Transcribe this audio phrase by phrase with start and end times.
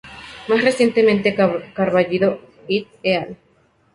[0.47, 1.35] Más recientemente,
[1.75, 3.37] Carballido "et al".